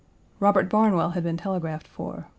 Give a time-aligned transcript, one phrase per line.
[0.39, 2.25] Robert Barnwell had been telegraphed for.